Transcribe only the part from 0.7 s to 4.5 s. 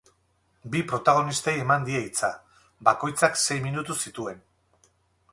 Bi protagonistei eman die hitza. Bakoitzak sei minutu zituen.